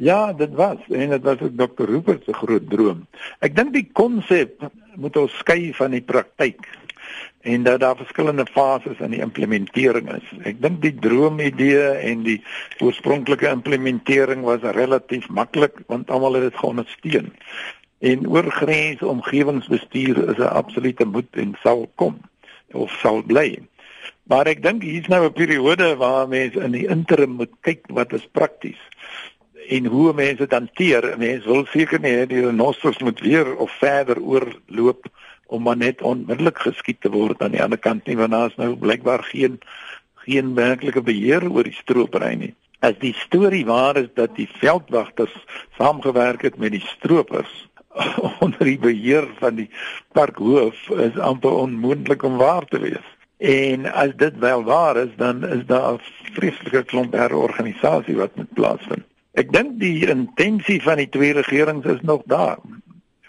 Ja, 0.00 0.32
dit 0.32 0.54
was 0.54 0.78
en 0.88 1.10
dit 1.10 1.22
was 1.22 1.40
ook 1.40 1.56
Dr. 1.56 1.84
Rupert 1.84 2.24
se 2.24 2.32
groot 2.32 2.70
droom. 2.70 3.02
Ek 3.44 3.52
dink 3.52 3.74
die 3.74 3.84
konsep 3.92 4.62
moet 4.96 5.16
ons 5.20 5.34
skei 5.42 5.74
van 5.76 5.92
die 5.92 6.00
praktyk 6.00 6.64
en 7.44 7.66
dat 7.66 7.82
daar 7.82 7.98
verskillende 7.98 8.46
fases 8.48 9.02
in 9.04 9.12
die 9.12 9.20
implementering 9.20 10.08
is. 10.14 10.30
Ek 10.48 10.56
dink 10.64 10.80
die 10.80 10.94
droomidee 11.04 11.82
en 12.08 12.24
die 12.24 12.38
oorspronklike 12.80 13.50
implementering 13.52 14.40
was 14.48 14.64
relatief 14.78 15.28
maklik 15.28 15.82
want 15.92 16.08
almal 16.08 16.38
het 16.38 16.48
dit 16.48 16.60
geondersteun. 16.62 17.28
En 18.00 18.24
oorgrens 18.24 19.04
omgewingsbestuur 19.04 20.22
is 20.32 20.40
'n 20.40 20.54
absolute 20.62 21.04
moet 21.04 21.36
en 21.36 21.52
sal 21.60 21.90
kom 22.00 22.16
of 22.72 22.88
sal 23.04 23.20
bly. 23.22 23.58
Maar 24.32 24.46
ek 24.46 24.62
dink 24.62 24.82
hier's 24.82 25.12
nou 25.12 25.26
'n 25.28 25.32
periode 25.36 25.96
waar 25.96 26.28
mense 26.28 26.60
in 26.60 26.72
die 26.72 26.88
interim 26.88 27.36
moet 27.36 27.52
kyk 27.60 27.84
wat 27.92 28.12
is 28.12 28.28
prakties 28.32 28.80
en 29.70 29.86
hoe 29.86 30.12
mense 30.12 30.42
dit 30.42 30.52
hanteer. 30.52 31.06
Mense 31.18 31.48
wil 31.48 31.66
seker 31.70 32.02
nie 32.02 32.14
hê 32.18 32.26
die 32.30 32.42
renosters 32.42 32.98
moet 33.06 33.20
weer 33.22 33.52
of 33.56 33.70
verder 33.78 34.18
oorloop 34.18 35.06
om 35.50 35.62
maar 35.66 35.78
net 35.78 36.02
onmiddellik 36.02 36.58
geskiet 36.66 37.00
te 37.04 37.10
word 37.10 37.42
aan 37.42 37.54
die 37.54 37.62
ander 37.62 37.78
kant 37.78 38.06
nie 38.06 38.16
want 38.18 38.34
daar 38.34 38.50
is 38.50 38.58
nou 38.58 38.74
blykbaar 38.78 39.22
geen 39.30 39.58
geen 40.24 40.54
werklike 40.54 41.02
beheer 41.02 41.46
oor 41.48 41.66
die 41.66 41.76
stropery 41.76 42.34
nie. 42.38 42.52
As 42.84 42.96
die 43.00 43.14
storie 43.16 43.64
waar 43.68 43.96
is 44.00 44.10
dat 44.16 44.34
die 44.36 44.48
veldwagters 44.60 45.34
saamgewerk 45.78 46.44
het 46.48 46.58
met 46.58 46.74
die 46.76 46.84
stroopers 46.86 47.52
onder 48.44 48.64
die 48.64 48.78
beheer 48.78 49.26
van 49.40 49.58
die 49.62 49.68
parkhoof 50.16 50.88
is 51.06 51.18
amper 51.18 51.56
onmoontlik 51.64 52.22
om 52.26 52.38
waar 52.42 52.66
te 52.70 52.82
wees. 52.82 53.06
En 53.40 53.86
as 53.92 54.12
dit 54.20 54.38
wel 54.38 54.64
waar 54.64 54.96
is, 55.00 55.14
dan 55.16 55.46
is 55.46 55.64
daar 55.66 55.94
'n 55.94 56.34
vreeslike 56.36 56.82
klomp 56.84 57.12
herorganisasie 57.12 58.16
wat 58.16 58.36
moet 58.36 58.52
plaasvind. 58.54 59.09
Ek 59.40 59.52
dink 59.54 59.78
die 59.80 60.04
intensie 60.10 60.80
van 60.84 60.98
die 61.00 61.08
twee 61.08 61.32
regerings 61.32 61.86
is 61.88 62.00
nog 62.04 62.26
daar. 62.28 62.58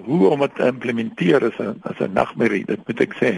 Hoe 0.00 0.30
om 0.32 0.40
dit 0.42 0.54
te 0.56 0.66
implementeer 0.66 1.44
is 1.48 1.58
'n 1.60 1.76
as 1.90 2.00
'n 2.00 2.16
nagmerrie 2.18 2.64
dit 2.64 2.80
moet 2.86 3.00
ek 3.00 3.14
sê. 3.20 3.32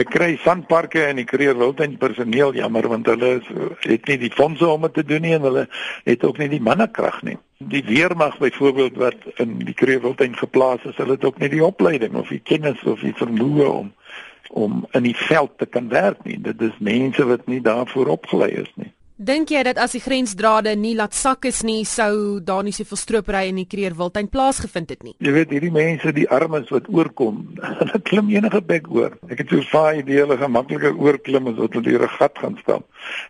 Ek 0.00 0.10
kry 0.10 0.36
sandparke 0.44 1.04
en 1.06 1.18
ek 1.22 1.30
kry 1.32 1.48
wildtuin 1.56 1.96
personeel 1.96 2.52
jammer 2.54 2.88
want 2.88 3.06
hulle 3.06 3.30
is, 3.40 3.48
het 3.80 4.06
nie 4.06 4.18
die 4.18 4.34
fondse 4.40 4.68
om 4.68 4.82
dit 4.82 4.94
te 4.94 5.04
doen 5.04 5.22
nie 5.22 5.34
en 5.34 5.42
hulle 5.48 5.68
het 6.04 6.24
ook 6.24 6.38
nie 6.38 6.48
die 6.48 6.60
mannekrag 6.60 7.22
nie. 7.22 7.38
Die 7.58 7.84
weermag 7.84 8.38
byvoorbeeld 8.38 8.96
wat 8.96 9.20
in 9.36 9.58
die 9.58 9.74
kreewildtuin 9.74 10.36
geplaas 10.36 10.84
is 10.84 10.96
hulle 10.96 11.16
het 11.16 11.24
ook 11.24 11.38
nie 11.38 11.48
die 11.48 11.64
opleiding 11.64 12.14
of 12.14 12.28
die 12.28 12.44
kennis 12.44 12.82
of 12.84 13.00
die 13.00 13.16
vermoë 13.16 13.68
om 13.68 13.92
om 14.50 14.86
in 14.92 15.02
die 15.02 15.16
veld 15.16 15.58
te 15.58 15.66
kan 15.66 15.88
werk 15.88 16.24
nie. 16.24 16.40
Dit 16.40 16.60
is 16.60 16.76
mense 16.78 17.24
wat 17.24 17.46
nie 17.46 17.60
daarvoor 17.60 18.06
opgelei 18.06 18.50
is 18.50 18.72
nie 18.74 18.92
Dink 19.22 19.52
jy 19.54 19.60
dat 19.62 19.78
as 19.78 19.92
die 19.94 20.00
grensdrade 20.02 20.72
nie 20.74 20.96
laat 20.98 21.14
sak 21.14 21.46
is 21.46 21.60
nie, 21.62 21.84
sou 21.86 22.40
daar 22.42 22.64
nie 22.66 22.72
soveel 22.74 22.98
stropery 22.98 23.42
in 23.52 23.60
die 23.60 23.68
Kreer 23.70 23.94
Wildtuin 23.94 24.26
plaasgevind 24.32 24.90
het 24.90 25.04
nie? 25.06 25.12
Jy 25.22 25.34
weet 25.36 25.52
hierdie 25.54 25.70
mense, 25.70 26.10
die 26.16 26.24
armes 26.26 26.72
wat 26.74 26.88
oorkom, 26.90 27.36
hulle 27.78 28.00
klim 28.08 28.32
enige 28.34 28.58
bek 28.66 28.88
oor. 28.90 29.14
Ek 29.30 29.44
het 29.44 29.54
so 29.54 29.62
vaai 29.70 30.00
idee 30.00 30.24
hulle 30.24 30.40
gaan 30.40 30.54
makliker 30.56 30.98
oorklim 30.98 31.52
as 31.52 31.60
wat 31.60 31.78
hulle 31.78 31.86
deur 31.86 32.06
'n 32.08 32.16
gat 32.16 32.42
gaan 32.42 32.58
stap. 32.64 32.88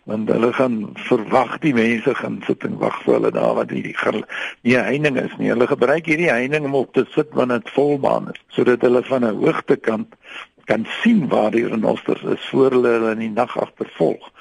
Want 0.08 0.32
hulle 0.32 0.52
gaan 0.56 0.78
verwag 1.10 1.58
die 1.60 1.74
mense 1.76 2.16
gaan 2.22 2.40
sit 2.46 2.64
en 2.64 2.80
wag 2.80 2.96
vir 3.04 3.18
hulle 3.18 3.34
daar 3.36 3.54
wat 3.60 3.76
hierdie 3.76 4.24
nie 4.62 4.78
heining 4.80 5.20
is 5.20 5.36
nie. 5.36 5.52
Hulle 5.52 5.68
gebruik 5.68 6.08
hierdie 6.08 6.32
heining 6.32 6.64
om 6.64 6.74
op 6.80 6.94
te 6.96 7.04
sit 7.12 7.36
wanneer 7.36 7.60
dit 7.60 7.76
volbaan 7.76 8.32
is, 8.32 8.40
sodat 8.48 8.80
hulle 8.80 9.04
van 9.04 9.28
'n 9.28 9.44
hoogte 9.44 9.76
kant 9.76 10.16
kan 10.64 10.86
sien 11.02 11.28
waar 11.28 11.50
die 11.50 11.68
renosters 11.68 12.22
is 12.22 12.48
voor 12.48 12.70
hulle 12.70 12.88
hulle 12.96 13.12
in 13.12 13.18
die 13.26 13.34
nag 13.36 13.52
agtervolg 13.58 14.32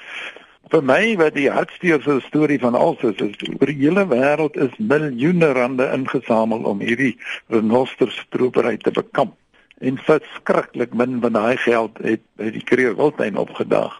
vir 0.72 0.84
my 0.88 1.16
wat 1.20 1.34
die 1.36 1.50
hartsteer 1.52 2.00
se 2.00 2.14
storie 2.24 2.56
van 2.60 2.76
alsus 2.78 3.18
is 3.20 3.34
oor 3.48 3.68
die 3.68 3.76
hele 3.76 4.06
wêreld 4.08 4.54
is 4.56 4.72
miljoene 4.92 5.50
rande 5.58 5.84
ingesamel 5.92 6.64
om 6.70 6.80
hierdie 6.80 7.12
renosterstropery 7.52 8.78
te 8.80 8.92
bekamp. 8.96 9.34
En 9.84 9.98
verskriklik 10.06 10.94
min 10.96 11.18
van 11.20 11.36
daai 11.36 11.56
geld 11.60 12.00
het 12.06 12.24
by 12.40 12.48
die 12.54 12.64
Kreer 12.64 12.96
Wildtuin 12.96 13.36
opgedaag 13.36 13.98